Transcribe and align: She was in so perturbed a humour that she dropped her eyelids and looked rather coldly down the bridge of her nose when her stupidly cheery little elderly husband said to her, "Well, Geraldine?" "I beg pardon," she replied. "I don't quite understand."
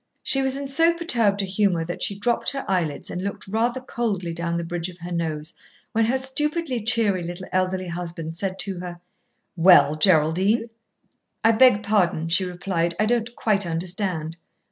She 0.23 0.41
was 0.41 0.55
in 0.57 0.67
so 0.67 0.95
perturbed 0.95 1.43
a 1.43 1.45
humour 1.45 1.85
that 1.85 2.01
she 2.01 2.17
dropped 2.17 2.49
her 2.53 2.65
eyelids 2.67 3.11
and 3.11 3.21
looked 3.21 3.47
rather 3.47 3.79
coldly 3.79 4.33
down 4.33 4.57
the 4.57 4.63
bridge 4.63 4.89
of 4.89 4.97
her 4.97 5.11
nose 5.11 5.53
when 5.91 6.05
her 6.05 6.17
stupidly 6.17 6.81
cheery 6.83 7.21
little 7.21 7.45
elderly 7.51 7.85
husband 7.89 8.35
said 8.35 8.57
to 8.61 8.79
her, 8.79 8.99
"Well, 9.55 9.95
Geraldine?" 9.95 10.71
"I 11.43 11.51
beg 11.51 11.83
pardon," 11.83 12.29
she 12.29 12.45
replied. 12.45 12.95
"I 12.99 13.05
don't 13.05 13.35
quite 13.35 13.67
understand." 13.67 14.37